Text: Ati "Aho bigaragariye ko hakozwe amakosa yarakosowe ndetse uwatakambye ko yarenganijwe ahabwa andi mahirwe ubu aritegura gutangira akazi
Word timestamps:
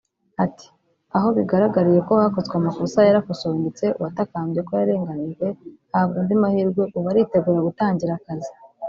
Ati 0.45 0.67
"Aho 1.15 1.27
bigaragariye 1.37 1.99
ko 2.07 2.13
hakozwe 2.21 2.53
amakosa 2.57 2.97
yarakosowe 3.07 3.55
ndetse 3.63 3.85
uwatakambye 3.97 4.59
ko 4.67 4.71
yarenganijwe 4.79 5.47
ahabwa 5.93 6.17
andi 6.21 6.33
mahirwe 6.41 6.81
ubu 6.97 7.07
aritegura 7.11 7.67
gutangira 7.67 8.13
akazi 8.15 8.51